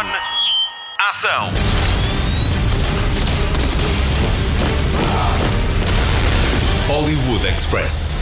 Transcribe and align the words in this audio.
On. 0.00 0.06
Ação. 1.10 1.52
Hollywood 6.88 7.46
Express. 7.46 8.16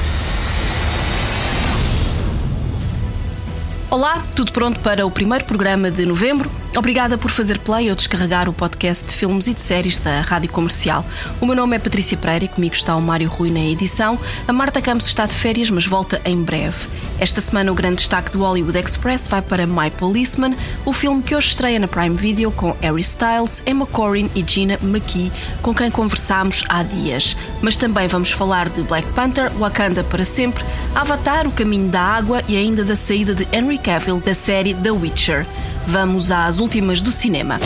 Olá, 3.88 4.24
tudo 4.34 4.52
pronto 4.52 4.80
para 4.80 5.06
o 5.06 5.10
primeiro 5.10 5.44
programa 5.44 5.88
de 5.88 6.04
novembro? 6.04 6.50
Obrigada 6.76 7.16
por 7.16 7.30
fazer 7.30 7.60
play 7.60 7.88
ou 7.90 7.94
descarregar 7.94 8.48
o 8.48 8.52
podcast 8.52 9.06
de 9.06 9.14
filmes 9.14 9.46
e 9.46 9.54
de 9.54 9.60
séries 9.60 10.00
da 10.00 10.20
Rádio 10.20 10.50
Comercial. 10.50 11.04
O 11.40 11.46
meu 11.46 11.54
nome 11.54 11.76
é 11.76 11.78
Patrícia 11.78 12.16
Pereira 12.16 12.46
e 12.46 12.48
comigo 12.48 12.74
está 12.74 12.96
o 12.96 13.00
Mário 13.00 13.28
Rui 13.28 13.50
na 13.50 13.60
edição. 13.60 14.18
A 14.48 14.52
Marta 14.52 14.82
Campos 14.82 15.06
está 15.06 15.26
de 15.26 15.34
férias, 15.34 15.70
mas 15.70 15.86
volta 15.86 16.20
em 16.24 16.42
breve. 16.42 16.97
Esta 17.20 17.40
semana 17.40 17.72
o 17.72 17.74
grande 17.74 17.96
destaque 17.96 18.30
do 18.30 18.38
Hollywood 18.38 18.78
Express 18.78 19.26
vai 19.26 19.42
para 19.42 19.66
My 19.66 19.90
Policeman, 19.90 20.56
o 20.84 20.92
filme 20.92 21.20
que 21.20 21.34
hoje 21.34 21.48
estreia 21.48 21.78
na 21.78 21.88
Prime 21.88 22.14
Video 22.14 22.52
com 22.52 22.76
Harry 22.80 23.00
Styles, 23.00 23.60
Emma 23.66 23.86
Corrin 23.86 24.30
e 24.36 24.44
Gina 24.46 24.78
McKee, 24.80 25.32
com 25.60 25.74
quem 25.74 25.90
conversámos 25.90 26.62
há 26.68 26.84
dias. 26.84 27.36
Mas 27.60 27.76
também 27.76 28.06
vamos 28.06 28.30
falar 28.30 28.68
de 28.68 28.82
Black 28.82 29.08
Panther, 29.14 29.50
Wakanda 29.58 30.04
para 30.04 30.24
sempre, 30.24 30.64
Avatar, 30.94 31.46
O 31.48 31.50
Caminho 31.50 31.88
da 31.88 32.00
Água 32.00 32.42
e 32.46 32.56
ainda 32.56 32.84
da 32.84 32.94
saída 32.94 33.34
de 33.34 33.48
Henry 33.52 33.78
Cavill 33.78 34.20
da 34.20 34.32
série 34.32 34.72
The 34.74 34.92
Witcher. 34.92 35.44
Vamos 35.88 36.30
às 36.30 36.60
últimas 36.60 37.02
do 37.02 37.10
cinema. 37.10 37.58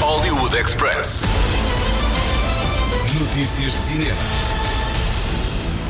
Hollywood 0.00 0.56
Express. 0.56 1.26
Notícias 3.20 3.72
de 3.72 3.78
cinema. 3.78 4.37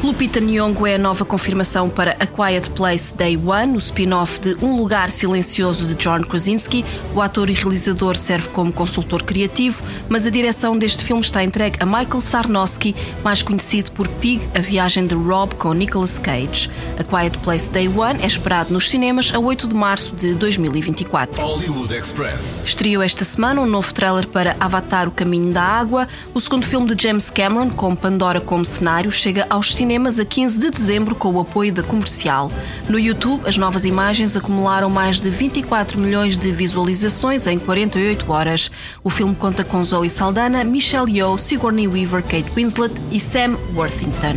Lupita 0.09 0.41
Nyong'o 0.41 0.87
é 0.87 0.95
a 0.95 0.99
nova 0.99 1.23
confirmação 1.23 1.91
para 1.91 2.17
A 2.19 2.27
Quiet 2.27 2.71
Place 2.71 3.15
Day 3.15 3.37
One, 3.37 3.77
o 3.77 3.79
spin-off 3.79 4.41
de 4.41 4.57
Um 4.65 4.75
Lugar 4.75 5.11
Silencioso 5.11 5.85
de 5.85 5.95
John 5.97 6.23
Krasinski. 6.23 6.83
O 7.15 7.21
ator 7.21 7.51
e 7.51 7.53
realizador 7.53 8.17
serve 8.17 8.49
como 8.49 8.73
consultor 8.73 9.23
criativo, 9.23 9.83
mas 10.09 10.27
a 10.27 10.31
direção 10.31 10.79
deste 10.79 11.05
filme 11.05 11.21
está 11.21 11.45
entregue 11.45 11.77
a 11.79 11.85
Michael 11.85 12.23
Sarnowski, 12.23 12.97
mais 13.23 13.43
conhecido 13.43 13.93
por 13.93 14.09
Pig, 14.09 14.41
a 14.55 14.61
viagem 14.61 15.07
de 15.07 15.15
Rob 15.15 15.55
com 15.57 15.75
Nicolas 15.75 16.19
Cage. 16.19 16.71
A 16.99 17.05
Quiet 17.05 17.37
Place 17.41 17.71
Day 17.71 17.87
One 17.87 18.23
é 18.23 18.27
esperado 18.27 18.73
nos 18.73 18.89
cinemas 18.89 19.31
a 19.35 19.39
8 19.39 19.69
de 19.69 19.75
março 19.75 20.17
de 20.17 20.33
2024. 20.37 21.39
Hollywood 21.39 21.95
Express. 21.95 22.67
Estreou 22.67 23.03
esta 23.03 23.27
semana 23.27 23.61
um 23.61 23.67
novo 23.67 23.93
trailer 23.93 24.27
para 24.27 24.57
Avatar 24.59 25.07
O 25.07 25.11
Caminho 25.11 25.53
da 25.53 25.63
Água. 25.63 26.09
O 26.33 26.41
segundo 26.41 26.65
filme 26.65 26.95
de 26.95 27.03
James 27.03 27.29
Cameron, 27.29 27.69
com 27.69 27.95
Pandora 27.95 28.41
como 28.41 28.65
cenário, 28.65 29.13
chega 29.13 29.47
aos 29.51 29.75
cinemas 29.75 29.98
cinemas 29.99 30.21
a 30.21 30.25
15 30.25 30.61
de 30.61 30.71
dezembro 30.71 31.15
com 31.17 31.33
o 31.33 31.41
apoio 31.41 31.73
da 31.73 31.83
comercial. 31.83 32.53
No 32.89 33.01
YouTube, 33.01 33.43
as 33.49 33.57
novas 33.57 33.85
imagens 33.85 34.37
acumularam 34.37 34.89
mais 34.89 35.19
de 35.19 35.29
24 35.29 35.99
milhões 35.99 36.39
de 36.39 36.53
visualizações 36.53 37.49
em 37.49 37.59
48 37.59 38.31
horas. 38.31 38.71
O 39.03 39.11
filme 39.11 39.35
conta 39.35 39.65
com 39.65 39.85
Zoe 39.85 40.09
Saldana, 40.09 40.63
Michelle 40.63 41.11
Yeoh, 41.11 41.37
Sigourney 41.37 41.89
Weaver, 41.89 42.23
Kate 42.23 42.49
Winslet 42.55 42.95
e 43.11 43.19
Sam 43.19 43.59
Worthington. 43.75 44.37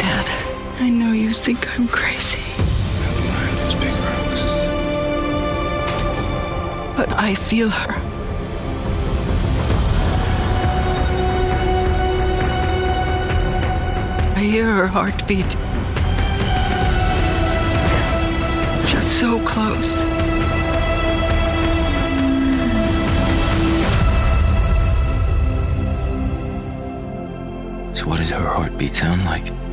Dad, 0.00 0.28
I 0.80 0.90
know 0.90 1.14
you 1.14 1.32
think 1.32 1.60
I'm 1.78 1.86
crazy. 1.86 2.42
But 6.96 7.12
I 7.16 7.36
feel 7.36 7.68
her. 7.68 8.03
Hear 14.44 14.66
her 14.66 14.86
heartbeat. 14.86 15.48
Just 18.86 19.18
so 19.18 19.38
close. 19.46 20.00
So, 27.98 28.06
what 28.08 28.18
does 28.18 28.30
her 28.30 28.48
heartbeat 28.48 28.96
sound 28.96 29.24
like? 29.24 29.63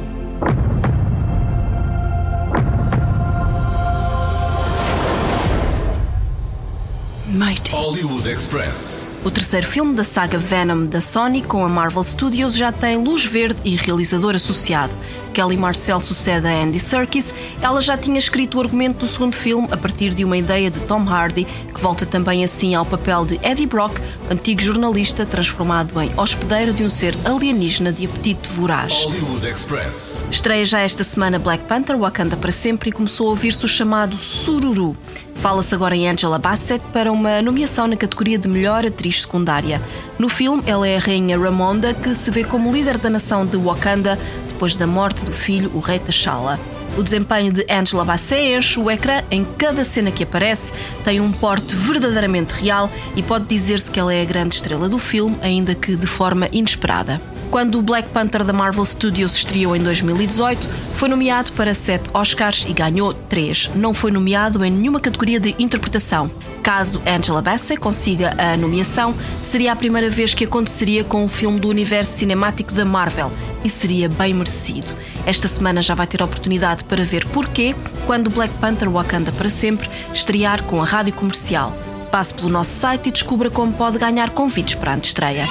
Mighty. 7.32 7.72
Hollywood 7.72 8.28
Express. 8.28 9.22
O 9.24 9.32
terceiro 9.32 9.66
filme 9.66 9.96
da 9.96 10.04
saga 10.04 10.38
Venom 10.38 10.84
da 10.84 11.00
Sony 11.00 11.42
com 11.42 11.64
a 11.64 11.70
Marvel 11.70 12.04
Studios 12.04 12.54
já 12.58 12.74
tem 12.74 12.98
luz 12.98 13.24
verde 13.24 13.58
e 13.64 13.78
realizador 13.78 14.36
associado. 14.36 14.92
Kelly 15.34 15.56
Marcel 15.56 16.02
sucede 16.02 16.46
a 16.46 16.52
Andy 16.52 16.78
Serkis. 16.78 17.34
Ela 17.62 17.80
já 17.80 17.98
tinha 17.98 18.20
escrito 18.20 18.58
o 18.58 18.62
argumento 18.62 19.00
do 19.00 19.08
segundo 19.08 19.34
filme 19.34 19.70
a 19.72 19.78
partir 19.78 20.14
de 20.14 20.26
uma 20.26 20.38
ideia 20.38 20.70
de 20.70 20.80
Tom 20.82 21.08
Hardy, 21.08 21.46
que 21.46 21.80
volta 21.80 22.06
também 22.06 22.44
assim 22.44 22.76
ao 22.76 22.86
papel 22.86 23.26
de 23.26 23.40
Eddie 23.42 23.66
Brock, 23.66 24.02
antigo 24.30 24.62
jornalista 24.62 25.26
transformado 25.26 26.02
em 26.02 26.12
hospedeiro 26.18 26.74
de 26.74 26.84
um 26.84 26.90
ser 26.90 27.16
alienígena 27.24 27.94
de 27.94 28.08
apetite 28.08 28.50
voraz. 28.50 28.94
Hollywood 29.06 29.48
Express. 29.48 30.28
Estreia 30.30 30.66
já 30.66 30.82
esta 30.82 31.06
semana 31.06 31.40
Black 31.40 31.64
Panther, 31.64 31.98
Wakanda 31.98 32.36
para 32.36 32.52
sempre 32.52 32.90
e 32.90 32.94
começou 32.94 33.28
a 33.28 33.30
ouvir-se 33.30 33.64
o 33.64 33.70
chamado 33.70 34.18
Sururu. 34.18 34.98
Fala-se 35.42 35.74
agora 35.74 35.96
em 35.96 36.08
Angela 36.08 36.38
Bassett 36.38 36.86
para 36.94 37.12
uma 37.12 37.42
nomeação 37.42 37.88
na 37.88 37.98
categoria 37.98 38.38
de 38.38 38.48
melhor 38.48 38.86
atriz 38.86 39.24
secundária. 39.24 39.82
No 40.20 40.30
filme, 40.30 40.62
ela 40.68 40.88
é 40.88 40.98
a 40.98 41.00
rainha 41.00 41.36
Ramonda, 41.36 41.96
que 41.96 42.14
se 42.14 42.30
vê 42.30 42.44
como 42.44 42.72
líder 42.72 43.00
da 43.00 43.10
nação 43.10 43.44
de 43.44 43.58
Wakanda 43.58 44.20
depois 44.48 44.76
da 44.76 44.86
morte 44.86 45.26
do 45.26 45.34
filho, 45.34 45.72
o 45.74 45.80
rei 45.80 45.98
T'Challa. 45.98 46.60
O 46.96 47.02
desempenho 47.02 47.52
de 47.52 47.66
Angela 47.68 48.06
Bassett 48.06 48.56
enche 48.56 48.80
o 48.80 48.92
ecrã 48.92 49.24
em 49.32 49.44
cada 49.44 49.84
cena 49.84 50.12
que 50.12 50.22
aparece, 50.24 50.74
tem 51.04 51.20
um 51.20 51.32
porte 51.32 51.74
verdadeiramente 51.74 52.54
real 52.54 52.88
e 53.16 53.24
pode 53.24 53.46
dizer-se 53.46 53.90
que 53.90 54.00
ela 54.00 54.14
é 54.14 54.22
a 54.22 54.26
grande 54.26 54.54
estrela 54.54 54.88
do 54.88 55.00
filme, 55.00 55.36
ainda 55.42 55.74
que 55.74 55.96
de 55.96 56.06
forma 56.06 56.50
inesperada. 56.52 57.20
Quando 57.52 57.78
o 57.78 57.82
Black 57.82 58.10
Panther 58.12 58.46
da 58.46 58.54
Marvel 58.54 58.86
Studios 58.86 59.36
estreou 59.36 59.76
em 59.76 59.84
2018, 59.84 60.70
foi 60.96 61.10
nomeado 61.10 61.52
para 61.52 61.74
sete 61.74 62.10
Oscars 62.14 62.66
e 62.66 62.72
ganhou 62.72 63.14
três. 63.14 63.70
Não 63.76 63.94
foi 63.94 64.10
nomeado 64.10 64.64
em 64.64 64.72
nenhuma 64.72 65.02
categoria 65.02 65.38
de 65.38 65.54
interpretação. 65.60 66.32
Caso 66.64 67.02
Angela 67.06 67.42
Bassett 67.42 67.78
consiga 67.78 68.34
a 68.38 68.56
nomeação, 68.56 69.14
seria 69.42 69.74
a 69.74 69.76
primeira 69.76 70.10
vez 70.10 70.34
que 70.34 70.46
aconteceria 70.46 71.04
com 71.04 71.26
um 71.26 71.28
filme 71.28 71.60
do 71.60 71.68
universo 71.68 72.14
cinemático 72.14 72.74
da 72.74 72.86
Marvel 72.86 73.30
e 73.66 73.70
seria 73.70 74.08
bem 74.08 74.34
merecido. 74.34 74.88
Esta 75.26 75.50
semana 75.50 75.82
já 75.82 75.94
vai 75.94 76.08
ter 76.08 76.22
a 76.22 76.26
oportunidade 76.26 76.86
para 76.86 77.04
ver 77.04 77.28
porquê 77.28 77.76
quando 78.06 78.30
Black 78.30 78.54
Panther 78.60 78.90
Wakanda 78.90 79.30
para 79.34 79.50
sempre 79.50 79.90
estrear 80.14 80.64
com 80.64 80.82
a 80.82 80.86
rádio 80.86 81.12
comercial. 81.14 81.76
Passe 82.10 82.34
pelo 82.34 82.48
nosso 82.48 82.72
site 82.72 83.10
e 83.10 83.12
descubra 83.12 83.50
como 83.50 83.74
pode 83.74 83.98
ganhar 83.98 84.30
convites 84.30 84.76
para 84.76 84.94
a 84.94 84.98
estreia. 84.98 85.46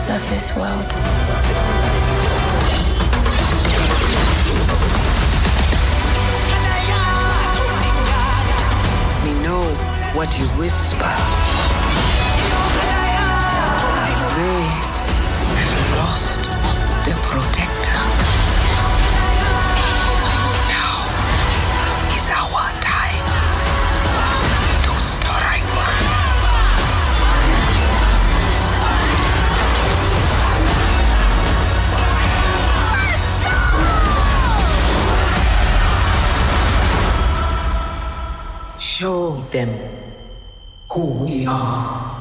Surface 0.00 0.56
world. 0.56 0.92
We 9.22 9.32
know 9.44 9.62
what 10.14 10.38
you 10.38 10.46
whisper. 10.58 11.39
Show 39.00 39.42
them 39.50 39.70
who 40.90 41.24
we 41.24 41.46
are. 41.46 42.20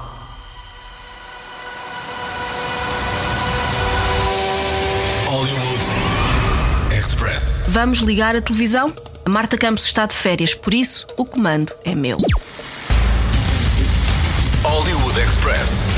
Hollywood 5.27 6.97
Express. 6.97 7.67
Vamos 7.67 7.97
ligar 7.99 8.33
a 8.37 8.41
televisão? 8.41 8.87
A 9.25 9.29
Marta 9.29 9.57
Campos 9.57 9.83
está 9.83 10.05
de 10.05 10.15
férias, 10.15 10.53
por 10.53 10.73
isso 10.73 11.05
o 11.17 11.25
comando 11.25 11.73
é 11.83 11.93
meu. 11.93 12.17
Hollywood 14.63 15.19
Express. 15.19 15.95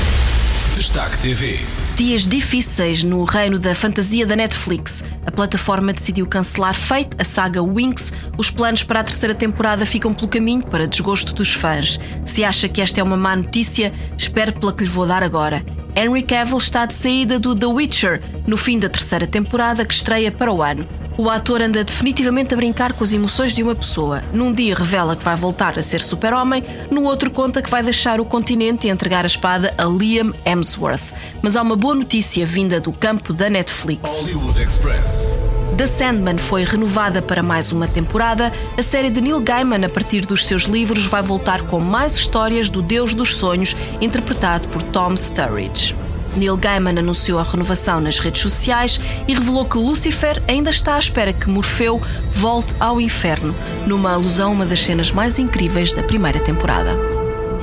Destaque 0.74 1.16
TV. 1.20 1.60
Dias 1.96 2.26
difíceis 2.26 3.04
no 3.04 3.22
reino 3.22 3.58
da 3.58 3.74
fantasia 3.74 4.24
da 4.24 4.34
Netflix. 4.34 5.04
A 5.26 5.30
plataforma 5.30 5.92
decidiu 5.92 6.26
cancelar 6.26 6.74
Fate, 6.74 7.10
a 7.18 7.24
saga 7.24 7.62
Winx. 7.62 8.12
Os 8.38 8.50
planos 8.50 8.82
para 8.82 9.00
a 9.00 9.04
terceira 9.04 9.34
temporada 9.34 9.84
ficam 9.84 10.12
pelo 10.12 10.26
caminho, 10.26 10.64
para 10.66 10.86
desgosto 10.86 11.34
dos 11.34 11.52
fãs. 11.52 12.00
Se 12.24 12.44
acha 12.44 12.66
que 12.66 12.80
esta 12.80 13.00
é 13.00 13.02
uma 13.02 13.16
má 13.16 13.36
notícia, 13.36 13.92
espere 14.16 14.52
pela 14.52 14.72
que 14.72 14.84
lhe 14.84 14.90
vou 14.90 15.06
dar 15.06 15.22
agora. 15.22 15.62
Henry 15.94 16.22
Cavill 16.22 16.56
está 16.56 16.86
de 16.86 16.94
saída 16.94 17.38
do 17.38 17.54
The 17.54 17.66
Witcher, 17.66 18.22
no 18.46 18.56
fim 18.56 18.78
da 18.78 18.88
terceira 18.88 19.26
temporada 19.26 19.84
que 19.84 19.92
estreia 19.92 20.32
para 20.32 20.50
o 20.50 20.62
ano. 20.62 20.88
O 21.18 21.28
ator 21.28 21.60
anda 21.60 21.84
definitivamente 21.84 22.54
a 22.54 22.56
brincar 22.56 22.94
com 22.94 23.04
as 23.04 23.12
emoções 23.12 23.52
de 23.52 23.62
uma 23.62 23.74
pessoa. 23.74 24.22
Num 24.32 24.52
dia 24.52 24.74
revela 24.74 25.14
que 25.14 25.22
vai 25.24 25.36
voltar 25.36 25.78
a 25.78 25.82
ser 25.82 26.00
super-homem, 26.00 26.64
no 26.90 27.02
outro 27.02 27.30
conta 27.30 27.60
que 27.60 27.70
vai 27.70 27.82
deixar 27.82 28.20
o 28.20 28.24
continente 28.24 28.86
e 28.86 28.90
entregar 28.90 29.24
a 29.24 29.26
espada 29.26 29.74
a 29.76 29.84
Liam 29.84 30.32
Hemsworth. 30.44 31.12
Mas 31.42 31.54
há 31.54 31.62
uma 31.62 31.76
boa 31.76 31.94
notícia 31.94 32.46
vinda 32.46 32.80
do 32.80 32.92
campo 32.92 33.32
da 33.32 33.50
Netflix. 33.50 34.08
Hollywood 34.08 34.62
Express. 34.62 35.52
The 35.76 35.86
Sandman 35.86 36.38
foi 36.38 36.64
renovada 36.64 37.20
para 37.20 37.42
mais 37.42 37.72
uma 37.72 37.88
temporada. 37.88 38.52
A 38.76 38.82
série 38.82 39.10
de 39.10 39.20
Neil 39.20 39.40
Gaiman, 39.40 39.84
a 39.84 39.88
partir 39.88 40.26
dos 40.26 40.46
seus 40.46 40.64
livros, 40.64 41.06
vai 41.06 41.22
voltar 41.22 41.62
com 41.62 41.78
mais 41.78 42.14
histórias 42.14 42.68
do 42.68 42.80
Deus 42.82 43.14
dos 43.14 43.34
Sonhos, 43.34 43.76
interpretado 44.00 44.68
por 44.68 44.82
Tom 44.82 45.14
Sturridge. 45.16 45.94
Neil 46.36 46.56
Gaiman 46.56 46.98
anunciou 46.98 47.38
a 47.38 47.42
renovação 47.42 48.00
nas 48.00 48.18
redes 48.18 48.40
sociais 48.40 49.00
e 49.28 49.34
revelou 49.34 49.64
que 49.64 49.76
Lucifer 49.76 50.42
ainda 50.48 50.70
está 50.70 50.94
à 50.94 50.98
espera 50.98 51.32
que 51.32 51.48
Morfeu 51.48 52.00
volte 52.34 52.74
ao 52.80 53.00
inferno, 53.00 53.54
numa 53.86 54.12
alusão 54.12 54.50
a 54.50 54.54
uma 54.54 54.66
das 54.66 54.82
cenas 54.82 55.12
mais 55.12 55.38
incríveis 55.38 55.92
da 55.92 56.02
primeira 56.02 56.40
temporada. 56.40 56.96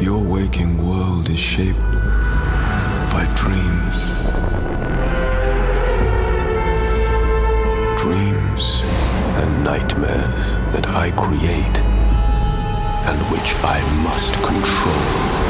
Your 0.02 0.24
waking 0.24 0.78
world 0.82 1.30
is 1.32 1.40
shaped 1.40 1.82
by 3.12 3.26
dreams. 3.36 3.98
Dreams 7.98 8.82
and 9.42 9.64
nightmares 9.64 10.58
that 10.72 10.88
I 10.88 11.12
create 11.12 11.80
and 13.06 13.18
which 13.32 13.54
I 13.64 13.82
must 14.04 14.34
control. 14.42 15.49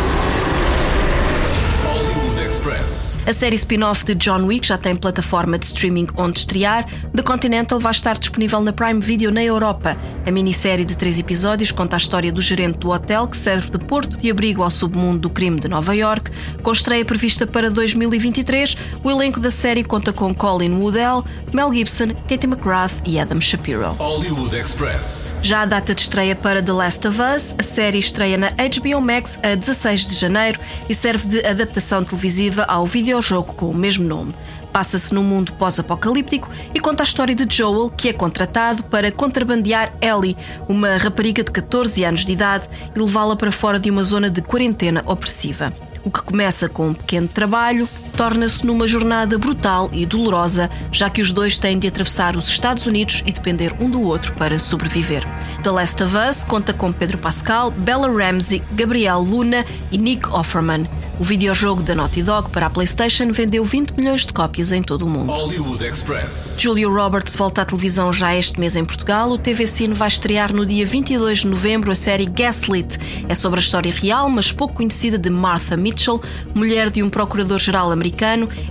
Express. 2.69 3.27
A 3.27 3.33
série 3.33 3.55
spin-off 3.55 4.05
de 4.05 4.15
John 4.15 4.45
Wick 4.45 4.67
já 4.67 4.77
tem 4.77 4.95
plataforma 4.95 5.57
de 5.57 5.65
streaming 5.65 6.07
onde 6.15 6.39
estrear. 6.39 6.85
The 7.15 7.23
Continental 7.23 7.79
vai 7.79 7.91
estar 7.91 8.17
disponível 8.17 8.61
na 8.61 8.71
Prime 8.71 8.99
Video 8.99 9.31
na 9.31 9.43
Europa. 9.43 9.97
A 10.25 10.31
minissérie 10.31 10.85
de 10.85 10.97
três 10.97 11.17
episódios 11.17 11.71
conta 11.71 11.95
a 11.95 11.97
história 11.97 12.31
do 12.31 12.41
gerente 12.41 12.77
do 12.77 12.89
hotel 12.89 13.27
que 13.27 13.37
serve 13.37 13.71
de 13.71 13.79
porto 13.79 14.17
de 14.17 14.29
abrigo 14.29 14.61
ao 14.61 14.69
submundo 14.69 15.19
do 15.19 15.29
crime 15.29 15.59
de 15.59 15.67
Nova 15.67 15.95
York. 15.95 16.31
Com 16.61 16.71
estreia 16.71 17.03
prevista 17.03 17.47
para 17.47 17.69
2023, 17.69 18.77
o 19.03 19.09
elenco 19.09 19.39
da 19.39 19.51
série 19.51 19.83
conta 19.83 20.13
com 20.13 20.33
Colin 20.33 20.73
Woodell, 20.73 21.23
Mel 21.53 21.73
Gibson, 21.73 22.09
Katie 22.27 22.47
McGrath 22.47 23.01
e 23.05 23.19
Adam 23.19 23.41
Shapiro. 23.41 23.91
Hollywood 23.93 24.55
Express. 24.55 25.39
Já 25.43 25.61
a 25.61 25.65
data 25.65 25.95
de 25.95 26.01
estreia 26.01 26.35
para 26.35 26.61
The 26.61 26.71
Last 26.71 27.07
of 27.07 27.19
Us, 27.19 27.55
a 27.57 27.63
série 27.63 27.99
estreia 27.99 28.37
na 28.37 28.49
HBO 28.51 29.01
Max 29.01 29.39
a 29.43 29.55
16 29.55 30.07
de 30.07 30.15
janeiro 30.15 30.59
e 30.87 30.95
serve 30.95 31.27
de 31.27 31.45
adaptação 31.45 32.03
televisiva 32.03 32.58
ao 32.67 32.85
videojogo 32.85 33.53
com 33.53 33.69
o 33.69 33.75
mesmo 33.75 34.07
nome. 34.07 34.33
Passa-se 34.71 35.13
num 35.13 35.23
mundo 35.23 35.53
pós-apocalíptico 35.53 36.49
e 36.73 36.79
conta 36.79 37.03
a 37.03 37.05
história 37.05 37.33
de 37.33 37.45
Joel, 37.55 37.89
que 37.89 38.09
é 38.09 38.13
contratado 38.13 38.83
para 38.83 39.11
contrabandear 39.11 39.93
Ellie, 40.01 40.37
uma 40.67 40.97
rapariga 40.97 41.43
de 41.43 41.51
14 41.51 42.03
anos 42.03 42.25
de 42.25 42.33
idade, 42.33 42.69
e 42.95 42.99
levá-la 42.99 43.35
para 43.35 43.51
fora 43.51 43.79
de 43.79 43.89
uma 43.89 44.03
zona 44.03 44.29
de 44.29 44.41
quarentena 44.41 45.03
opressiva. 45.05 45.73
O 46.03 46.11
que 46.11 46.21
começa 46.21 46.69
com 46.69 46.89
um 46.89 46.93
pequeno 46.93 47.27
trabalho 47.27 47.87
torna-se 48.19 48.67
numa 48.67 48.85
jornada 48.85 49.37
brutal 49.37 49.89
e 49.93 50.05
dolorosa, 50.05 50.69
já 50.91 51.09
que 51.09 51.21
os 51.21 51.31
dois 51.31 51.57
têm 51.57 51.79
de 51.79 51.87
atravessar 51.87 52.35
os 52.35 52.49
Estados 52.49 52.85
Unidos 52.85 53.23
e 53.25 53.31
depender 53.31 53.73
um 53.79 53.89
do 53.89 54.01
outro 54.01 54.33
para 54.33 54.59
sobreviver. 54.59 55.25
The 55.63 55.71
Last 55.71 56.03
of 56.03 56.13
Us 56.17 56.43
conta 56.43 56.73
com 56.73 56.91
Pedro 56.91 57.17
Pascal, 57.17 57.71
Bella 57.71 58.11
Ramsey, 58.11 58.61
Gabriel 58.73 59.21
Luna 59.21 59.65
e 59.89 59.97
Nick 59.97 60.27
Offerman. 60.27 60.85
O 61.19 61.23
videojogo 61.23 61.83
da 61.83 61.93
Naughty 61.93 62.23
Dog 62.23 62.49
para 62.49 62.67
a 62.67 62.69
PlayStation 62.69 63.29
vendeu 63.33 63.65
20 63.65 63.91
milhões 63.91 64.25
de 64.25 64.31
cópias 64.31 64.71
em 64.71 64.81
todo 64.81 65.01
o 65.01 65.09
mundo. 65.09 65.33
Hollywood 65.33 65.83
Express. 65.83 66.57
Julia 66.57 66.87
Roberts 66.87 67.35
volta 67.35 67.61
à 67.61 67.65
televisão 67.65 68.13
já 68.13 68.33
este 68.33 68.57
mês 68.57 68.77
em 68.77 68.85
Portugal. 68.85 69.29
O 69.29 69.37
TV 69.37 69.67
Cine 69.67 69.93
vai 69.93 70.07
estrear 70.07 70.53
no 70.53 70.65
dia 70.65 70.85
22 70.85 71.39
de 71.39 71.47
novembro 71.47 71.91
a 71.91 71.95
série 71.95 72.25
Gaslit. 72.25 72.97
É 73.27 73.35
sobre 73.35 73.59
a 73.59 73.61
história 73.61 73.91
real, 73.91 74.29
mas 74.29 74.53
pouco 74.53 74.75
conhecida 74.75 75.17
de 75.17 75.29
Martha 75.29 75.75
Mitchell, 75.75 76.21
mulher 76.55 76.89
de 76.89 77.03
um 77.03 77.09
procurador-geral 77.09 77.91
americano, 77.91 78.08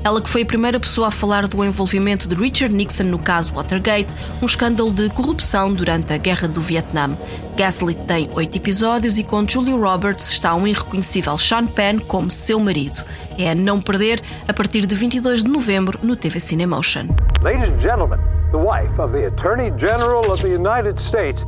ela 0.04 0.20
que 0.20 0.28
foi 0.28 0.42
a 0.42 0.46
primeira 0.46 0.80
pessoa 0.80 1.08
a 1.08 1.10
falar 1.10 1.46
do 1.46 1.64
envolvimento 1.64 2.28
de 2.28 2.34
Richard 2.34 2.74
Nixon 2.74 3.04
no 3.04 3.18
caso 3.18 3.54
Watergate, 3.54 4.12
um 4.42 4.46
escândalo 4.46 4.90
de 4.90 5.08
corrupção 5.10 5.72
durante 5.72 6.12
a 6.12 6.16
Guerra 6.16 6.48
do 6.48 6.60
Vietnã. 6.60 7.16
Gaslit 7.56 8.00
tem 8.06 8.30
oito 8.32 8.56
episódios 8.56 9.18
e 9.18 9.24
com 9.24 9.46
Julia 9.46 9.74
Roberts 9.74 10.30
está 10.30 10.54
um 10.54 10.66
irreconhecível 10.66 11.36
Sean 11.38 11.66
Penn 11.66 11.98
como 12.00 12.30
seu 12.30 12.60
marido. 12.60 13.04
É 13.36 13.50
a 13.50 13.54
não 13.54 13.80
perder 13.80 14.20
a 14.46 14.52
partir 14.52 14.86
de 14.86 14.94
22 14.94 15.44
de 15.44 15.50
novembro 15.50 15.98
no 16.02 16.16
TV 16.16 16.40
Cinemotion. 16.40 17.08
Ladies 17.42 17.68
and 17.68 17.80
gentlemen, 17.80 18.18
the 18.50 18.58
wife 18.58 19.00
of 19.00 19.12
the 19.12 19.26
Attorney 19.26 19.70
General 19.78 20.30
of 20.30 20.40
the 20.40 20.54
United 20.54 21.00
States, 21.00 21.44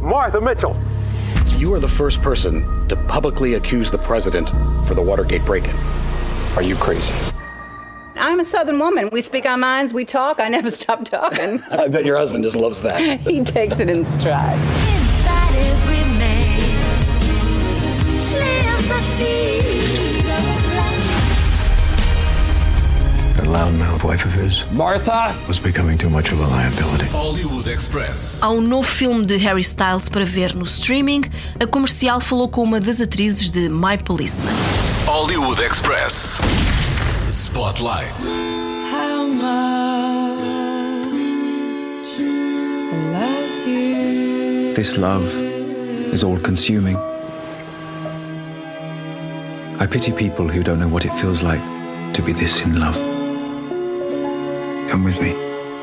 Martha 0.00 0.40
Mitchell. 0.40 0.76
You 1.58 1.74
are 1.74 1.80
the 1.80 1.88
first 1.88 2.22
person 2.22 2.62
to 2.88 2.96
publicly 3.08 3.54
accuse 3.54 3.90
the 3.90 3.98
president 3.98 4.50
for 4.86 4.94
the 4.94 5.02
Watergate 5.02 5.44
break 5.44 5.64
in. 5.64 5.97
Are 6.58 6.62
you 6.62 6.74
crazy? 6.74 7.14
I'm 8.16 8.40
a 8.40 8.44
Southern 8.44 8.80
woman. 8.80 9.10
We 9.12 9.22
speak 9.22 9.46
our 9.46 9.56
minds, 9.56 9.94
we 9.94 10.04
talk. 10.04 10.40
I 10.40 10.48
never 10.48 10.70
stop 10.72 11.04
talking. 11.04 11.62
I 11.70 11.86
bet 11.86 12.04
your 12.04 12.16
husband 12.16 12.42
just 12.42 12.56
loves 12.56 12.80
that. 12.80 13.20
he 13.20 13.44
takes 13.44 13.78
it 13.78 13.88
in 13.88 14.04
stride. 14.04 14.87
Loudmouth 23.48 24.04
wife 24.04 24.24
of 24.26 24.32
his 24.34 24.64
Martha? 24.72 25.34
was 25.48 25.58
becoming 25.58 25.96
too 25.96 26.10
much 26.10 26.30
of 26.32 26.40
a 26.40 26.46
liability. 26.46 27.06
Hollywood 27.06 27.66
Express. 27.66 28.42
Há 28.42 28.50
um 28.50 28.60
novo 28.60 28.86
filme 28.86 29.24
de 29.24 29.36
Harry 29.38 29.62
Styles 29.64 30.08
para 30.08 30.24
ver 30.24 30.54
no 30.54 30.64
streaming. 30.64 31.22
A 31.60 31.66
comercial 31.66 32.20
falou 32.20 32.48
com 32.48 32.62
uma 32.62 32.78
das 32.80 33.00
atrizes 33.00 33.48
de 33.50 33.68
My 33.68 33.96
Policeman. 34.04 34.52
Hollywood 35.06 35.60
Express. 35.62 36.40
Spotlight. 37.26 38.12
How 38.92 39.26
much 39.26 40.38
I 42.20 42.96
love 43.12 43.68
you. 43.68 44.74
This 44.74 44.96
love 44.96 45.26
is 46.12 46.22
all 46.22 46.38
consuming. 46.38 46.96
I 49.80 49.86
pity 49.86 50.12
people 50.12 50.48
who 50.48 50.62
don't 50.62 50.78
know 50.80 50.88
what 50.88 51.04
it 51.04 51.12
feels 51.14 51.42
like 51.42 51.62
to 52.14 52.22
be 52.22 52.32
this 52.32 52.60
in 52.62 52.78
love. 52.80 53.07
Come 54.90 55.04
with 55.04 55.20
me, 55.20 55.34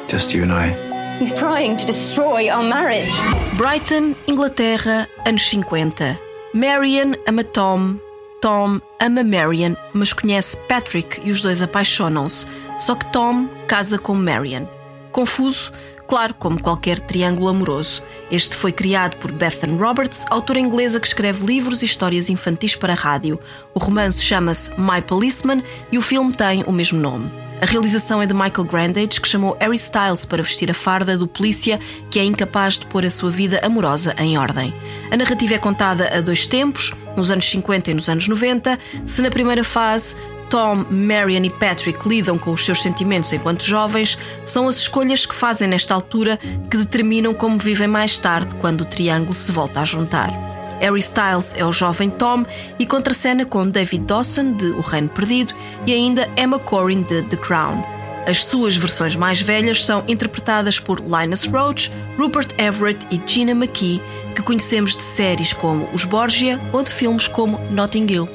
just 0.07 0.33
you 0.33 0.41
and 0.43 0.51
I. 0.51 0.73
He's 1.19 1.31
trying 1.31 1.77
to 1.77 1.85
destroy 1.85 2.49
our 2.49 2.63
marriage. 2.63 3.13
Brighton, 3.55 4.15
Inglaterra, 4.27 5.07
anos 5.25 5.43
50. 5.43 6.19
Marion 6.53 7.13
ama 7.27 7.43
Tom, 7.43 7.99
Tom 8.41 8.81
ama 8.99 9.23
Marion, 9.23 9.75
mas 9.93 10.11
conhece 10.11 10.57
Patrick 10.67 11.21
e 11.23 11.29
os 11.29 11.41
dois 11.41 11.61
apaixonam-se. 11.61 12.47
Só 12.79 12.95
que 12.95 13.05
Tom 13.11 13.47
casa 13.67 13.99
com 13.99 14.15
Marion. 14.15 14.65
Confuso? 15.11 15.71
Claro, 16.07 16.33
como 16.33 16.61
qualquer 16.61 16.99
triângulo 16.99 17.49
amoroso. 17.49 18.01
Este 18.31 18.55
foi 18.55 18.71
criado 18.71 19.17
por 19.17 19.31
Bethan 19.31 19.77
Roberts, 19.77 20.25
autora 20.31 20.59
inglesa 20.59 20.99
que 20.99 21.07
escreve 21.07 21.45
livros 21.45 21.83
e 21.83 21.85
histórias 21.85 22.29
infantis 22.29 22.75
para 22.75 22.95
rádio. 22.95 23.39
O 23.73 23.79
romance 23.79 24.23
chama-se 24.23 24.71
My 24.79 25.01
Policeman 25.01 25.63
e 25.91 25.97
o 25.97 26.01
filme 26.01 26.33
tem 26.33 26.63
o 26.63 26.71
mesmo 26.71 26.99
nome. 26.99 27.44
A 27.61 27.65
realização 27.65 28.21
é 28.21 28.25
de 28.25 28.33
Michael 28.33 28.65
Grandage, 28.65 29.21
que 29.21 29.27
chamou 29.27 29.57
Harry 29.59 29.75
Styles 29.77 30.25
para 30.25 30.43
vestir 30.43 30.69
a 30.69 30.73
farda 30.73 31.17
do 31.17 31.27
polícia 31.27 31.79
que 32.11 32.19
é 32.19 32.23
incapaz 32.23 32.77
de 32.77 32.85
pôr 32.85 33.05
a 33.05 33.09
sua 33.09 33.31
vida 33.31 33.59
amorosa 33.63 34.13
em 34.17 34.37
ordem. 34.37 34.73
A 35.09 35.17
narrativa 35.17 35.55
é 35.55 35.57
contada 35.57 36.09
a 36.15 36.21
dois 36.21 36.47
tempos, 36.47 36.91
nos 37.15 37.31
anos 37.31 37.49
50 37.49 37.91
e 37.91 37.93
nos 37.93 38.09
anos 38.09 38.27
90. 38.27 38.77
Se 39.05 39.21
na 39.21 39.29
primeira 39.29 39.63
fase 39.63 40.15
Tom, 40.49 40.85
Marion 40.89 41.43
e 41.43 41.49
Patrick 41.49 42.07
lidam 42.07 42.37
com 42.37 42.51
os 42.51 42.63
seus 42.63 42.81
sentimentos 42.81 43.31
enquanto 43.33 43.65
jovens, 43.65 44.17
são 44.45 44.67
as 44.67 44.77
escolhas 44.77 45.25
que 45.25 45.33
fazem 45.33 45.67
nesta 45.67 45.93
altura 45.93 46.37
que 46.69 46.77
determinam 46.77 47.33
como 47.33 47.57
vivem 47.57 47.87
mais 47.87 48.19
tarde, 48.19 48.53
quando 48.55 48.81
o 48.81 48.85
triângulo 48.85 49.33
se 49.33 49.51
volta 49.51 49.81
a 49.81 49.85
juntar. 49.85 50.44
Harry 50.79 50.99
Styles 50.99 51.53
é 51.57 51.65
o 51.65 51.71
jovem 51.71 52.09
Tom 52.09 52.45
e 52.77 52.85
contracena 52.85 53.45
com 53.45 53.67
David 53.67 54.05
Dawson, 54.05 54.53
de 54.53 54.65
O 54.71 54.81
Reino 54.81 55.09
Perdido, 55.09 55.53
e 55.85 55.93
ainda 55.93 56.29
Emma 56.37 56.59
Corrin, 56.59 57.01
de 57.01 57.21
The 57.23 57.37
Crown. 57.37 57.83
As 58.27 58.43
suas 58.43 58.75
versões 58.75 59.15
mais 59.15 59.39
velhas 59.39 59.85
são 59.85 60.03
interpretadas 60.07 60.79
por 60.79 60.99
Linus 60.99 61.45
Roach, 61.45 61.91
Rupert 62.17 62.49
Everett 62.57 63.05
e 63.11 63.21
Gina 63.25 63.51
McKee, 63.51 64.01
que 64.35 64.41
conhecemos 64.41 64.97
de 64.97 65.03
séries 65.03 65.53
como 65.53 65.87
Os 65.93 66.05
Borgia 66.05 66.59
ou 66.73 66.83
de 66.83 66.89
filmes 66.89 67.27
como 67.27 67.59
Notting 67.69 68.07
Hill. 68.09 68.27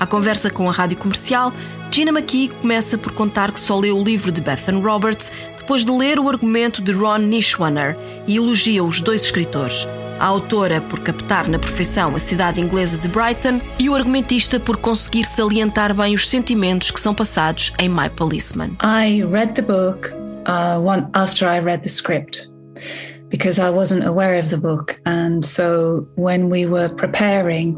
À 0.00 0.06
conversa 0.06 0.50
com 0.50 0.68
a 0.68 0.72
rádio 0.72 0.96
comercial, 0.96 1.52
Gina 1.90 2.10
McKee 2.10 2.48
começa 2.60 2.98
por 2.98 3.12
contar 3.12 3.52
que 3.52 3.60
só 3.60 3.78
leu 3.78 3.98
o 3.98 4.04
livro 4.04 4.32
de 4.32 4.40
Bethan 4.40 4.80
Roberts 4.80 5.30
depois 5.56 5.84
de 5.84 5.92
ler 5.92 6.18
o 6.18 6.28
argumento 6.28 6.82
de 6.82 6.92
Ron 6.92 7.18
Nishwaner 7.18 7.96
e 8.26 8.36
elogia 8.36 8.84
os 8.84 9.00
dois 9.00 9.22
escritores. 9.22 9.86
A 10.18 10.24
autora 10.24 10.80
por 10.80 11.00
captar 11.00 11.46
na 11.46 11.58
perfeição 11.58 12.16
a 12.16 12.18
cidade 12.18 12.58
inglesa 12.60 12.96
de 12.96 13.06
Brighton 13.06 13.60
e 13.78 13.90
o 13.90 13.94
argumentista 13.94 14.58
por 14.58 14.78
conseguir 14.78 15.24
salientar 15.24 15.94
bem 15.94 16.14
os 16.14 16.28
sentimentos 16.28 16.90
que 16.90 16.98
são 16.98 17.14
passados 17.14 17.72
em 17.78 17.88
My 17.88 18.08
Policeman. 18.08 18.76
I 18.82 19.22
read 19.24 19.52
the 19.54 19.62
book 19.62 20.10
uh, 20.46 20.80
one 20.80 21.08
after 21.12 21.46
I 21.46 21.60
read 21.60 21.82
the 21.82 21.90
script 21.90 22.48
because 23.28 23.58
I 23.60 23.68
wasn't 23.68 24.06
aware 24.06 24.38
of 24.38 24.48
the 24.48 24.56
book. 24.56 24.98
And 25.04 25.44
so 25.44 26.08
when 26.16 26.48
we 26.48 26.64
were 26.64 26.88
preparing, 26.88 27.76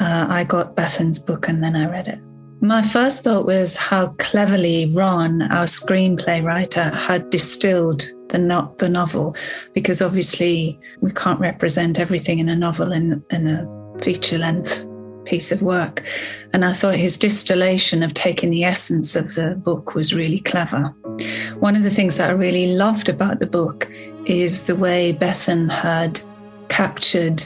uh, 0.00 0.26
I 0.28 0.44
got 0.44 0.74
Bethan's 0.74 1.20
book 1.20 1.48
and 1.48 1.62
then 1.62 1.76
I 1.76 1.86
read 1.86 2.08
it. 2.08 2.18
My 2.60 2.82
first 2.82 3.24
thought 3.24 3.44
was 3.44 3.76
how 3.76 4.14
cleverly 4.18 4.92
Ron, 4.94 5.42
our 5.42 5.66
screenplay 5.66 6.44
writer, 6.44 6.90
had 6.96 7.28
distilled 7.30 8.02
the, 8.32 8.38
no- 8.38 8.74
the 8.78 8.88
novel, 8.88 9.36
because 9.74 10.02
obviously 10.02 10.78
we 11.00 11.12
can't 11.12 11.38
represent 11.38 12.00
everything 12.00 12.38
in 12.38 12.48
a 12.48 12.56
novel 12.56 12.90
in, 12.90 13.22
in 13.30 13.46
a 13.46 14.02
feature 14.02 14.38
length 14.38 14.84
piece 15.24 15.52
of 15.52 15.62
work. 15.62 16.02
And 16.52 16.64
I 16.64 16.72
thought 16.72 16.96
his 16.96 17.16
distillation 17.16 18.02
of 18.02 18.14
taking 18.14 18.50
the 18.50 18.64
essence 18.64 19.14
of 19.14 19.34
the 19.34 19.54
book 19.54 19.94
was 19.94 20.12
really 20.12 20.40
clever. 20.40 20.92
One 21.60 21.76
of 21.76 21.84
the 21.84 21.90
things 21.90 22.16
that 22.16 22.30
I 22.30 22.32
really 22.32 22.74
loved 22.74 23.08
about 23.08 23.38
the 23.38 23.46
book 23.46 23.88
is 24.26 24.66
the 24.66 24.76
way 24.76 25.12
Bethan 25.12 25.70
had 25.70 26.20
captured 26.68 27.44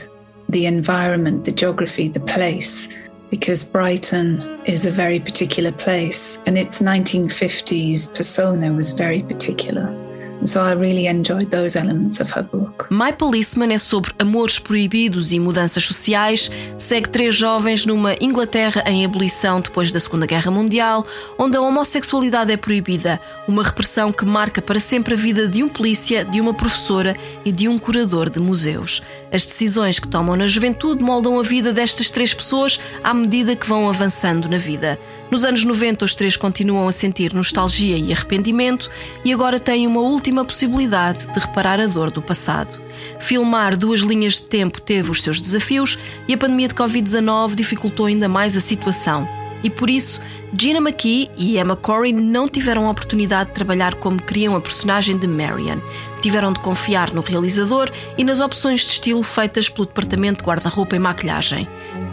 the 0.48 0.66
environment, 0.66 1.44
the 1.44 1.52
geography, 1.52 2.08
the 2.08 2.20
place, 2.20 2.88
because 3.30 3.64
Brighton 3.64 4.40
is 4.64 4.86
a 4.86 4.90
very 4.90 5.18
particular 5.18 5.72
place 5.72 6.40
and 6.46 6.56
its 6.56 6.80
1950s 6.80 8.14
persona 8.14 8.72
was 8.72 8.92
very 8.92 9.22
particular. 9.22 10.05
So 10.44 10.60
I 10.60 10.74
really 10.74 11.06
enjoyed 11.06 11.50
those 11.50 11.78
elements 11.78 12.20
of 12.20 12.30
her 12.36 12.44
book. 12.44 12.86
My 12.90 13.12
Policeman 13.12 13.72
é 13.72 13.78
sobre 13.78 14.12
amores 14.18 14.58
proibidos 14.58 15.32
e 15.32 15.40
mudanças 15.40 15.84
sociais. 15.84 16.50
Segue 16.78 17.08
três 17.08 17.34
jovens 17.34 17.84
numa 17.84 18.14
Inglaterra 18.20 18.84
em 18.86 19.02
ebulição 19.02 19.60
depois 19.60 19.90
da 19.90 19.98
Segunda 19.98 20.26
Guerra 20.26 20.50
Mundial, 20.50 21.04
onde 21.38 21.56
a 21.56 21.60
homossexualidade 21.60 22.52
é 22.52 22.56
proibida, 22.56 23.20
uma 23.48 23.62
repressão 23.62 24.12
que 24.12 24.24
marca 24.24 24.62
para 24.62 24.78
sempre 24.78 25.14
a 25.14 25.16
vida 25.16 25.48
de 25.48 25.62
um 25.64 25.68
polícia, 25.68 26.24
de 26.24 26.40
uma 26.40 26.54
professora 26.54 27.16
e 27.44 27.50
de 27.50 27.66
um 27.66 27.78
curador 27.78 28.30
de 28.30 28.38
museus. 28.38 29.02
As 29.32 29.46
decisões 29.46 29.98
que 29.98 30.08
tomam 30.08 30.36
na 30.36 30.46
juventude 30.46 31.02
moldam 31.02 31.40
a 31.40 31.42
vida 31.42 31.72
destas 31.72 32.10
três 32.10 32.32
pessoas 32.32 32.78
à 33.02 33.12
medida 33.12 33.56
que 33.56 33.66
vão 33.66 33.88
avançando 33.88 34.48
na 34.48 34.58
vida. 34.58 34.98
Nos 35.30 35.44
anos 35.44 35.64
90, 35.64 36.04
os 36.04 36.14
três 36.14 36.36
continuam 36.36 36.86
a 36.86 36.92
sentir 36.92 37.34
nostalgia 37.34 37.96
e 37.96 38.12
arrependimento 38.12 38.88
e 39.24 39.32
agora 39.32 39.58
têm 39.58 39.86
uma 39.86 40.00
última 40.00 40.44
possibilidade 40.44 41.26
de 41.26 41.40
reparar 41.40 41.80
a 41.80 41.86
dor 41.86 42.10
do 42.10 42.22
passado. 42.22 42.80
Filmar 43.18 43.76
duas 43.76 44.00
linhas 44.00 44.34
de 44.34 44.42
tempo 44.42 44.80
teve 44.80 45.10
os 45.10 45.22
seus 45.22 45.40
desafios 45.40 45.98
e 46.28 46.34
a 46.34 46.38
pandemia 46.38 46.68
de 46.68 46.74
Covid-19 46.74 47.56
dificultou 47.56 48.06
ainda 48.06 48.28
mais 48.28 48.56
a 48.56 48.60
situação. 48.60 49.28
E 49.62 49.70
por 49.70 49.90
isso, 49.90 50.20
Gina 50.58 50.78
McKee 50.78 51.30
e 51.36 51.58
Emma 51.58 51.76
Corrin 51.76 52.12
não 52.12 52.48
tiveram 52.48 52.86
a 52.86 52.90
oportunidade 52.90 53.50
de 53.50 53.54
trabalhar 53.54 53.94
como 53.94 54.22
queriam 54.22 54.54
a 54.54 54.60
personagem 54.60 55.16
de 55.16 55.26
Marian. 55.26 55.80
Tiveram 56.20 56.52
de 56.52 56.60
confiar 56.60 57.12
no 57.12 57.20
realizador 57.20 57.90
e 58.16 58.24
nas 58.24 58.40
opções 58.40 58.80
de 58.80 58.92
estilo 58.92 59.22
feitas 59.22 59.68
pelo 59.68 59.86
departamento 59.86 60.40
de 60.40 60.46
guarda-roupa 60.46 60.96
e 60.96 60.98
maquilhagem. 60.98 61.68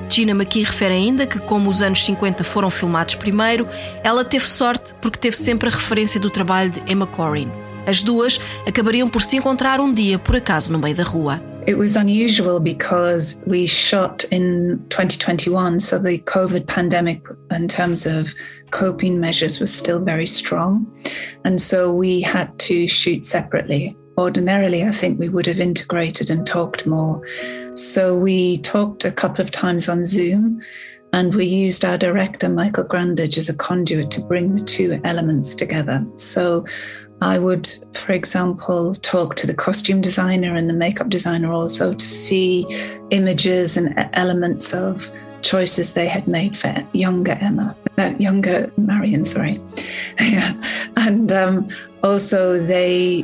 Gina 0.10 0.32
McKee 0.32 0.64
refere 0.64 0.94
ainda 0.94 1.26
que, 1.26 1.40
como 1.40 1.70
os 1.70 1.82
anos 1.82 2.04
50 2.06 2.44
foram 2.44 2.70
filmados 2.70 3.16
primeiro, 3.16 3.68
ela 4.04 4.24
teve 4.24 4.48
sorte 4.48 4.94
porque 5.02 5.18
teve 5.18 5.36
sempre 5.36 5.70
a 5.70 5.72
referência 5.72 6.20
do 6.20 6.30
trabalho 6.30 6.72
de 6.72 6.82
Emma 6.92 7.08
Corrin. 7.08 7.50
As 7.86 8.02
duas 8.02 8.40
acabariam 8.66 9.08
por 9.08 9.22
se 9.22 9.38
encontrar 9.38 9.80
um 9.80 9.92
dia, 9.92 10.18
por 10.18 10.36
acaso, 10.36 10.72
no 10.72 10.80
meio 10.80 10.96
da 10.96 11.04
rua. 11.04 11.53
It 11.66 11.78
was 11.78 11.96
unusual 11.96 12.60
because 12.60 13.42
we 13.48 13.66
shot 13.68 14.26
in 14.26 14.86
2021, 14.90 15.80
so 15.80 15.98
the 15.98 16.20
COVID 16.20 16.68
pandemic, 16.68 17.24
in 17.52 17.70
terms 17.70 18.06
of 18.06 18.34
coping 18.72 19.20
measures, 19.20 19.62
was 19.62 19.74
still 19.74 20.00
very 20.00 20.28
strong. 20.28 20.86
And 21.46 21.62
so 21.62 21.94
we 21.94 22.20
had 22.20 22.58
to 22.60 22.88
shoot 22.88 23.26
separately. 23.26 23.96
Ordinarily, 24.18 24.84
I 24.84 24.92
think 24.92 25.20
we 25.20 25.30
would 25.30 25.46
have 25.46 25.62
integrated 25.62 26.30
and 26.30 26.46
talked 26.46 26.86
more. 26.86 27.26
So 27.76 28.18
we 28.18 28.58
talked 28.58 29.06
a 29.06 29.12
couple 29.12 29.42
of 29.42 29.52
times 29.52 29.88
on 29.88 30.04
Zoom, 30.04 30.62
and 31.14 31.34
we 31.34 31.46
used 31.46 31.86
our 31.86 31.98
director, 31.98 32.50
Michael 32.50 32.84
Grandage, 32.84 33.38
as 33.38 33.48
a 33.48 33.56
conduit 33.56 34.12
to 34.12 34.22
bring 34.22 34.56
the 34.56 34.62
two 34.62 35.00
elements 35.06 35.56
together. 35.56 36.06
So 36.18 36.66
I 37.24 37.40
would, 37.40 37.74
for 37.94 38.12
example, 38.12 38.96
talk 38.96 39.36
to 39.38 39.48
the 39.48 39.54
costume 39.54 40.02
designer 40.02 40.58
and 40.58 40.70
the 40.70 40.74
makeup 40.74 41.08
designer 41.08 41.54
also 41.54 41.94
to 41.94 42.06
see 42.06 42.66
images 43.12 43.78
and 43.78 43.94
elements 44.12 44.74
of 44.74 45.10
choices 45.42 45.94
they 45.94 46.08
had 46.08 46.28
made 46.28 46.58
for 46.58 46.86
younger 46.92 47.38
Emma, 47.40 47.76
uh, 47.98 48.14
younger 48.20 48.70
Marion, 48.76 49.24
sorry. 49.24 49.58
yeah. 50.20 50.54
And 50.98 51.32
um, 51.32 51.70
also 52.04 52.60
they 52.60 53.24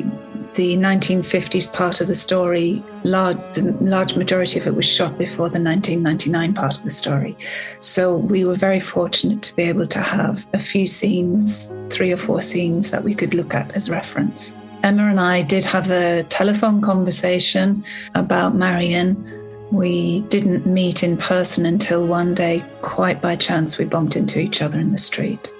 the 0.56 0.76
1950s 0.78 1.72
part 1.72 2.02
of 2.02 2.08
the 2.08 2.16
story, 2.16 2.84
large, 3.04 3.38
the 3.54 3.62
large 3.82 4.16
majority 4.16 4.60
of 4.60 4.68
it 4.68 4.76
was 4.76 4.86
shot 4.86 5.18
before 5.18 5.50
the 5.50 5.62
1999 5.62 6.54
part 6.54 6.78
of 6.78 6.84
the 6.84 6.92
story. 6.92 7.36
So 7.80 8.18
we 8.18 8.46
were 8.46 8.56
very 8.56 8.80
fortunate 8.80 9.42
to 9.44 9.56
be 9.56 9.64
able 9.64 9.88
to 9.88 10.00
have 10.00 10.46
a 10.54 10.60
few 10.60 10.88
scenes, 10.88 11.74
three 11.90 12.12
or 12.12 12.18
four 12.18 12.42
scenes 12.42 12.92
that 12.92 13.04
we 13.04 13.16
could 13.16 13.34
look 13.34 13.54
at 13.54 13.72
as 13.76 13.90
reference. 13.90 14.56
Emma 14.84 15.04
and 15.04 15.20
I 15.20 15.42
did 15.42 15.66
have 15.66 15.92
a 15.92 16.24
telephone 16.24 16.82
conversation 16.82 17.84
about 18.16 18.56
Marion. 18.56 19.26
We 19.72 20.22
didn't 20.30 20.66
meet 20.66 21.04
in 21.04 21.18
person 21.18 21.66
until 21.66 22.08
one 22.08 22.34
day, 22.34 22.64
quite 22.82 23.22
by 23.22 23.36
chance, 23.36 23.78
we 23.78 23.86
bumped 23.86 24.16
into 24.16 24.40
each 24.40 24.62
other 24.62 24.80
in 24.80 24.92
the 24.92 24.98
street. 24.98 25.52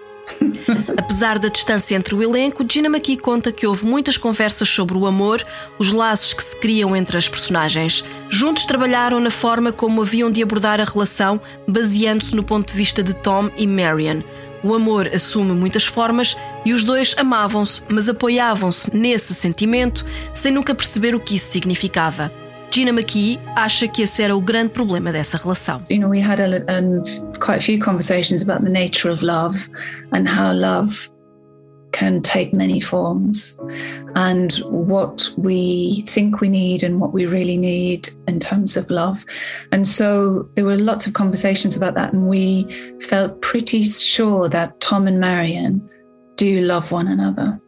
Apesar 0.98 1.40
da 1.40 1.48
distância 1.48 1.96
entre 1.96 2.14
o 2.14 2.22
elenco, 2.22 2.66
Gina 2.70 2.88
McKee 2.88 3.18
conta 3.18 3.52
que 3.52 3.66
houve 3.66 3.86
muitas 3.86 4.18
conversas 4.18 4.70
sobre 4.70 4.98
o 4.98 5.06
amor, 5.06 5.46
os 5.78 5.92
laços 5.92 6.34
que 6.34 6.44
se 6.44 6.60
criam 6.60 6.96
entre 6.96 7.18
as 7.18 7.28
personagens. 7.28 8.04
Juntos 8.30 8.66
trabalharam 8.66 9.20
na 9.20 9.32
forma 9.32 9.72
como 9.72 10.02
haviam 10.02 10.32
de 10.32 10.44
abordar 10.44 10.80
a 10.80 10.86
relação, 10.86 11.42
baseando-se 11.68 12.36
no 12.36 12.44
ponto 12.44 12.72
de 12.72 12.78
vista 12.78 13.02
de 13.02 13.14
Tom 13.14 13.50
e 13.58 13.66
Marion. 13.66 14.22
O 14.62 14.74
amor 14.74 15.10
assume 15.14 15.54
muitas 15.54 15.86
formas 15.86 16.36
e 16.66 16.74
os 16.74 16.84
dois 16.84 17.16
amavam-se, 17.18 17.82
mas 17.88 18.10
apoiavam-se 18.10 18.94
nesse 18.94 19.34
sentimento 19.34 20.06
sem 20.34 20.52
nunca 20.52 20.76
perceber 20.76 21.16
o 21.16 21.20
que 21.20 21.36
isso 21.36 21.52
significava. 21.52 22.32
Gina 22.72 22.94
McKee 22.94 23.40
acha 23.56 23.88
que 23.88 24.04
esse 24.04 24.22
era 24.22 24.36
o 24.36 24.42
grande 24.42 24.72
problema 24.72 25.12
dessa 25.12 25.38
relação. 25.38 25.84
You 25.90 26.00
know, 26.00 26.10
we 26.10 26.20
had 26.20 26.40
a, 26.40 26.64
a, 26.68 27.40
quite 27.40 27.58
a 27.58 27.62
few 27.62 27.80
conversations 27.80 28.42
about 28.42 28.64
the 28.64 28.70
nature 28.70 29.10
of 29.12 29.24
love 29.24 29.70
and 30.14 30.28
how 30.28 30.54
love 30.54 31.10
can 31.92 32.22
take 32.22 32.54
many 32.54 32.80
forms 32.80 33.58
and 34.16 34.54
what 34.70 35.30
we 35.38 36.04
think 36.08 36.40
we 36.40 36.48
need 36.48 36.84
and 36.84 37.00
what 37.00 37.12
we 37.12 37.26
really 37.26 37.58
need 37.58 38.10
in 38.28 38.40
terms 38.40 38.78
of 38.78 38.92
love. 38.92 39.26
And 39.72 39.88
so 39.88 40.48
there 40.54 40.66
were 40.66 40.78
lots 40.78 41.08
of 41.08 41.14
conversations 41.14 41.76
about 41.76 41.96
that, 41.96 42.14
and 42.14 42.28
we 42.28 42.68
felt 43.02 43.42
pretty 43.42 43.84
sure 43.84 44.48
that 44.50 44.80
Tom 44.80 45.08
and 45.08 45.20
Marion 45.20 45.82
do 46.36 46.62
love 46.62 46.92
one 46.92 47.08
another. 47.08 47.60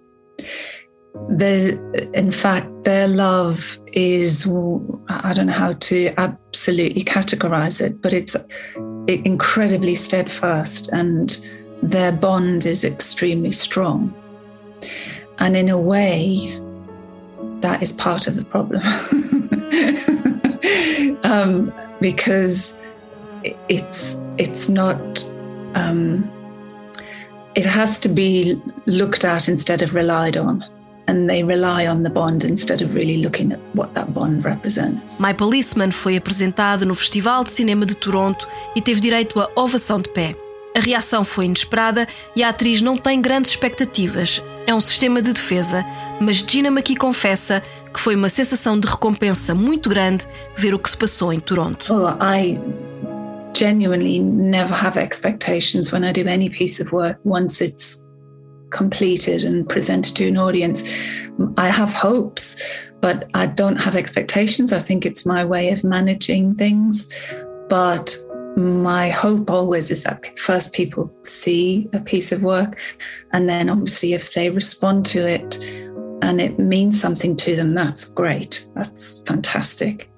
The, 1.30 2.10
in 2.14 2.32
fact, 2.32 2.84
their 2.84 3.08
love 3.08 3.80
is, 3.88 4.48
I 5.08 5.34
don't 5.34 5.48
know 5.48 5.54
how 5.54 5.74
to 5.74 6.14
absolutely 6.18 7.04
categorize 7.04 7.82
it, 7.82 8.02
but 8.02 8.14
it's 8.14 8.36
incredibly 9.08 9.96
steadfast 9.96 10.90
and 10.94 11.38
their 11.82 12.12
bond 12.12 12.66
is 12.66 12.84
extremely 12.84 13.52
strong. 13.52 14.14
And 15.40 15.58
in 15.58 15.70
a 15.70 15.78
way, 15.78 16.60
that 17.62 17.82
is 17.82 17.92
part 17.94 18.28
of 18.28 18.36
the 18.36 18.44
problem. 18.44 18.82
um, 21.24 21.74
because 22.00 22.76
it's 23.70 24.16
it's 24.38 24.70
not 24.70 25.26
um, 25.76 26.30
it 27.56 27.66
has 27.66 28.00
to 28.00 28.10
be 28.10 28.62
looked 28.86 29.26
at 29.26 29.50
instead 29.50 29.82
of 29.82 29.96
relied 29.96 30.38
on 30.38 30.64
and 31.12 31.28
they 31.28 31.44
rely 31.44 31.88
on 31.88 32.04
the 32.04 32.10
bond 32.10 32.44
instead 32.46 32.82
of 32.82 32.96
really 32.96 33.18
looking 33.18 33.52
at 33.52 33.60
what 33.76 33.94
that 33.94 34.12
bond 34.14 34.44
represents. 34.46 35.20
My 35.20 35.34
Policeman 35.34 35.92
foi 35.92 36.16
apresentado 36.16 36.86
no 36.86 36.96
Festival 36.96 37.44
de 37.44 37.52
Cinema 37.52 37.86
de 37.86 37.96
Toronto 37.96 38.48
e 38.76 38.82
teve 38.82 39.02
direito 39.02 39.40
a 39.40 39.50
ovação 39.56 40.00
de 40.00 40.10
pé. 40.10 40.36
A 40.76 40.80
reação 40.80 41.26
foi 41.26 41.46
inesperada 41.46 42.08
e 42.34 42.44
a 42.44 42.50
atriz 42.50 42.82
não 42.82 42.96
tem 42.96 43.22
grandes 43.22 43.52
expectativas. 43.52 44.42
É 44.66 44.74
um 44.74 44.80
sistema 44.80 45.22
de 45.22 45.34
defesa, 45.34 45.86
mas 46.22 46.38
Gina 46.38 46.70
McKee 46.70 46.96
confessa 46.96 47.62
que 47.94 48.00
foi 48.00 48.16
uma 48.16 48.30
sensação 48.30 48.80
de 48.80 48.88
recompensa 48.88 49.54
muito 49.54 49.90
grande 49.90 50.26
ver 50.56 50.74
o 50.74 50.80
que 50.80 50.90
se 50.90 50.96
passou 50.96 51.34
em 51.34 51.42
Toronto. 51.42 51.94
Well, 51.94 52.18
I 52.22 52.58
genuinely 53.54 54.20
never 54.20 54.74
have 54.74 54.98
expectations 54.98 55.92
when 55.92 56.06
I 56.10 56.14
do 56.14 56.28
any 56.30 56.50
piece 56.50 56.82
of 56.82 56.96
work 56.96 57.20
once 57.26 57.62
it's 57.62 58.02
completed 58.72 59.44
and 59.44 59.68
presented 59.68 60.16
to 60.16 60.28
an 60.28 60.38
audience. 60.38 60.84
I 61.58 61.70
have 61.70 61.94
hopes, 61.94 62.62
but 63.02 63.30
I 63.34 63.46
don't 63.48 63.78
have 63.78 63.96
expectations. 63.96 64.72
I 64.74 64.80
think 64.80 65.06
it's 65.06 65.26
my 65.26 65.46
way 65.46 65.72
of 65.72 65.84
managing 65.84 66.56
things. 66.56 67.12
But 67.70 68.18
my 68.58 69.10
hope 69.10 69.50
always 69.50 69.92
is 69.92 70.04
that 70.04 70.38
first 70.38 70.74
people 70.74 71.14
see 71.24 71.88
a 71.94 72.00
piece 72.00 72.32
of 72.32 72.44
work, 72.44 72.80
and 73.32 73.48
then 73.48 73.70
obviously 73.70 74.14
if 74.14 74.34
they 74.34 74.50
respond 74.50 75.06
to 75.08 75.26
it 75.26 75.58
and 76.22 76.40
it 76.40 76.60
means 76.60 77.00
something 77.00 77.36
to 77.36 77.56
them, 77.56 77.74
that's 77.74 78.06
great. 78.06 78.66
That's 78.76 79.24
fantastic. 79.24 80.12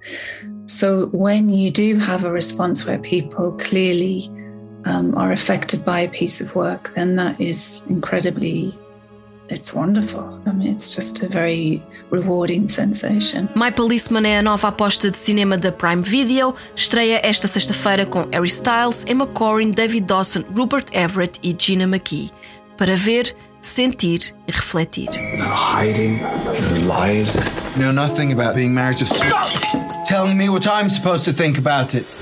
So 0.65 1.07
when 1.07 1.49
you 1.49 1.71
do 1.71 1.97
have 1.97 2.23
a 2.23 2.31
response 2.31 2.85
where 2.85 2.97
people 2.99 3.51
clearly 3.53 4.31
um, 4.85 5.13
are 5.15 5.31
affected 5.31 5.83
by 5.83 6.01
a 6.01 6.07
piece 6.07 6.41
of 6.41 6.55
work, 6.55 6.93
then 6.95 7.15
that 7.15 7.39
is 7.39 7.83
incredibly 7.89 8.73
it's 9.49 9.73
wonderful. 9.73 10.41
I 10.45 10.51
mean, 10.51 10.69
it's 10.69 10.95
just 10.95 11.21
a 11.21 11.27
very 11.27 11.81
rewarding 12.09 12.67
sensation. 12.67 13.49
My 13.55 13.71
Policeman 13.71 14.25
é 14.25 14.39
a 14.39 14.41
nova 14.41 14.69
aposta 14.69 15.11
de 15.11 15.17
cinema 15.17 15.57
da 15.57 15.71
Prime 15.71 16.01
Video. 16.01 16.55
Estreia 16.75 17.19
esta 17.23 17.47
sexta-feira 17.47 18.05
com 18.05 18.27
Harry 18.31 18.47
Styles, 18.47 19.05
Emma 19.05 19.27
Corrin, 19.27 19.71
David 19.71 20.05
Dawson, 20.05 20.43
Rupert 20.55 20.87
Everett 20.93 21.39
e 21.43 21.55
Gina 21.57 21.85
McKee. 21.85 22.31
Para 22.77 22.95
ver, 22.95 23.35
sentir 23.61 24.33
e 24.47 24.51
refletir. 24.51 25.09
No 25.37 25.45
hiding, 25.45 26.19
no 26.21 26.87
lies. 26.87 27.35
Know 27.75 27.91
nothing 27.91 28.31
about 28.31 28.55
being 28.55 28.73
married 28.73 28.97
to. 28.99 29.05
Stop 29.05 30.05
telling 30.05 30.37
me 30.37 30.49
what 30.49 30.65
I'm 30.65 30.89
supposed 30.89 31.25
to 31.25 31.33
think 31.33 31.57
about 31.57 31.95
it. 31.95 32.17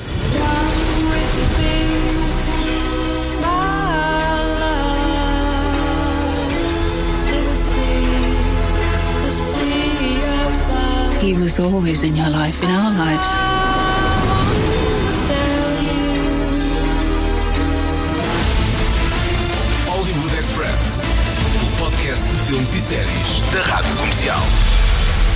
He 11.32 11.38
was 11.38 11.62
always 11.62 12.04
in 12.04 12.18
your 12.18 12.30
life, 12.30 12.62
in 12.62 12.70
our 12.70 12.92
lives. 12.92 13.30
Hollywood 19.88 20.38
Express, 20.38 21.06
o 21.56 21.80
podcast 21.80 22.28
de 22.28 22.36
filmes 22.48 22.76
e 22.76 22.82
séries 22.82 23.40
da 23.54 23.62
Rádio 23.62 23.96
Comercial. 23.96 24.42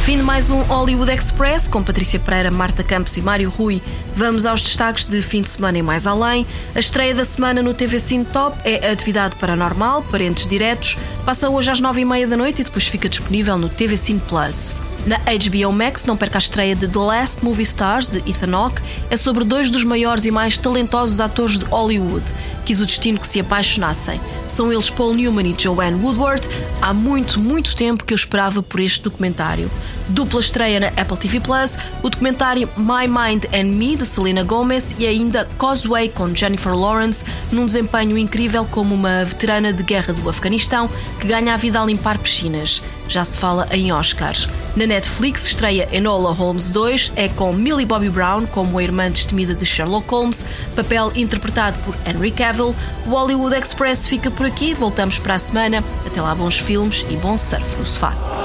Fim 0.02 0.18
de 0.18 0.24
mais 0.24 0.50
um 0.50 0.64
Hollywood 0.64 1.10
Express 1.10 1.70
com 1.70 1.82
Patrícia 1.82 2.20
Pereira, 2.20 2.52
Marta 2.52 2.84
Campos 2.84 3.16
e 3.16 3.22
Mário 3.22 3.50
Rui. 3.50 3.82
Vamos 4.14 4.46
aos 4.46 4.62
destaques 4.62 5.06
de 5.06 5.22
fim 5.22 5.42
de 5.42 5.48
semana 5.48 5.78
e 5.78 5.82
mais 5.82 6.06
além. 6.06 6.46
A 6.75 6.80
estreia 6.80 7.16
da 7.16 7.24
semana 7.24 7.64
no 7.64 7.74
TV 7.74 8.00
Cine 8.00 8.25
Top 8.25 8.58
é 8.66 8.92
Atividade 8.92 9.38
Paranormal, 9.38 10.04
Parentes 10.04 10.46
Diretos. 10.46 10.98
Passa 11.25 11.50
hoje 11.50 11.72
às 11.72 11.80
nove 11.80 12.02
e 12.02 12.06
meia 12.06 12.28
da 12.28 12.36
noite 12.36 12.60
e 12.60 12.66
depois 12.66 12.86
fica 12.86 13.08
disponível 13.08 13.58
no 13.58 13.70
TV 13.70 13.96
Cine 13.96 14.20
Plus. 14.20 14.75
Na 15.06 15.20
HBO 15.20 15.72
Max, 15.72 16.08
não 16.08 16.18
perca 16.18 16.38
a 16.38 16.40
estreia 16.40 16.76
de 16.76 16.88
The 16.88 16.98
Last 16.98 17.46
Movie 17.46 17.62
Stars, 17.62 18.10
de 18.10 18.18
Ethan 18.28 18.56
Hawke. 18.56 18.82
É 19.08 19.16
sobre 19.16 19.44
dois 19.44 19.70
dos 19.70 19.84
maiores 19.84 20.26
e 20.26 20.32
mais 20.32 20.58
talentosos 20.58 21.20
atores 21.20 21.60
de 21.60 21.66
Hollywood. 21.66 22.26
Quis 22.66 22.82
o 22.82 22.88
destino 22.88 23.20
que 23.20 23.28
se 23.28 23.40
apaixonassem. 23.40 24.20
São 24.48 24.74
eles 24.74 24.90
Paul 24.90 25.14
Newman 25.14 25.48
e 25.48 25.56
Joanne 25.56 26.02
Woodward. 26.02 26.50
Há 26.82 26.92
muito, 26.92 27.40
muito 27.40 27.76
tempo 27.76 28.04
que 28.04 28.14
eu 28.14 28.16
esperava 28.16 28.64
por 28.64 28.80
este 28.80 29.04
documentário. 29.04 29.70
Dupla 30.10 30.40
estreia 30.40 30.80
na 30.80 30.88
Apple 30.90 31.18
TV 31.18 31.40
Plus, 31.40 31.78
o 32.04 32.10
documentário 32.10 32.70
My 32.78 33.08
Mind 33.08 33.46
and 33.54 33.76
Me, 33.76 33.96
de 33.96 34.06
Selena 34.06 34.44
Gomez, 34.44 34.96
e 35.00 35.08
ainda 35.08 35.48
Causeway, 35.58 36.10
com 36.10 36.34
Jennifer 36.34 36.76
Lawrence, 36.76 37.26
num 37.52 37.66
desempenho 37.66 38.18
incrível 38.18 38.66
como 38.66 38.94
uma 38.94 39.26
veterana 39.26 39.74
de 39.74 39.82
guerra 39.82 40.14
do 40.14 40.30
Afeganistão 40.30 40.90
que 41.20 41.28
ganha 41.28 41.54
a 41.54 41.58
vida 41.58 41.82
a 41.82 41.86
limpar 41.86 42.20
piscinas. 42.20 42.84
Já 43.08 43.24
se 43.24 43.38
fala 43.40 43.68
em 43.72 43.92
Oscars. 43.92 44.48
Na 44.76 44.86
Netflix 44.86 45.48
estreia 45.48 45.90
Enola 45.92 46.32
Holmes 46.32 46.70
2, 46.70 47.14
é 47.16 47.28
com 47.30 47.54
Millie 47.54 47.86
Bobby 47.86 48.10
Brown 48.10 48.46
como 48.48 48.78
a 48.78 48.84
irmã 48.84 49.10
destemida 49.10 49.54
de 49.54 49.66
Sherlock 49.66 50.08
Holmes, 50.10 50.46
papel 50.76 51.12
interpretado 51.16 51.78
por 51.84 51.96
Henry 52.06 52.32
Cavill. 52.32 52.76
O 53.06 53.10
Hollywood 53.10 53.56
Express 53.56 54.08
fica 54.08 54.30
por 54.30 54.46
aqui, 54.46 54.74
voltamos 54.74 55.18
para 55.18 55.36
a 55.36 55.40
semana. 55.40 55.84
Até 56.06 56.22
lá, 56.22 56.36
bons 56.36 56.60
filmes 56.60 57.06
e 57.10 57.16
bom 57.16 57.38
surf 57.38 57.78
no 57.78 57.86
sofá. 57.86 58.45